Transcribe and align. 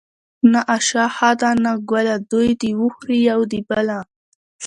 ـ 0.25 0.49
نه 0.51 0.59
آشه 0.75 1.03
ښه 1.15 1.29
ده 1.39 1.49
نه 1.63 1.71
ګله 1.89 2.15
دوي 2.31 2.51
د 2.61 2.63
وخوري 2.81 3.19
يو 3.29 3.39
د 3.51 3.53
بله. 3.69 3.99